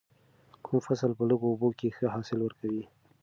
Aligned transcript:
کوم 0.63 0.79
فصل 0.85 1.11
په 1.17 1.23
لږو 1.29 1.47
اوبو 1.51 1.69
کې 1.79 1.95
ښه 1.97 2.05
حاصل 2.15 2.39
ورکوي؟ 2.43 2.83